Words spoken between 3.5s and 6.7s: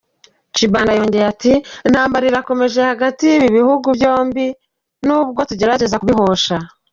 bihugu, n’ubwo tugerageza kubihosha.